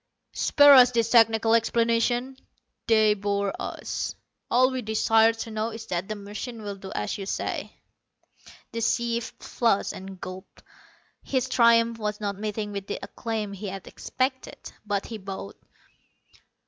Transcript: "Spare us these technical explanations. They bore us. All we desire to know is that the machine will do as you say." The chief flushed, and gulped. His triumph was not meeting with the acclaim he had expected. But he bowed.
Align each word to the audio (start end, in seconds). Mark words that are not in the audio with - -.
"Spare 0.33 0.73
us 0.73 0.89
these 0.89 1.09
technical 1.11 1.53
explanations. 1.53 2.39
They 2.87 3.13
bore 3.13 3.53
us. 3.61 4.15
All 4.49 4.71
we 4.71 4.81
desire 4.81 5.31
to 5.33 5.51
know 5.51 5.69
is 5.69 5.85
that 5.85 6.07
the 6.07 6.15
machine 6.15 6.63
will 6.63 6.75
do 6.75 6.91
as 6.95 7.19
you 7.19 7.27
say." 7.27 7.75
The 8.71 8.81
chief 8.81 9.25
flushed, 9.37 9.93
and 9.93 10.19
gulped. 10.19 10.63
His 11.21 11.47
triumph 11.47 11.99
was 11.99 12.19
not 12.19 12.35
meeting 12.39 12.71
with 12.71 12.87
the 12.87 12.97
acclaim 13.03 13.53
he 13.53 13.67
had 13.67 13.85
expected. 13.85 14.57
But 14.87 15.05
he 15.05 15.19
bowed. 15.19 15.53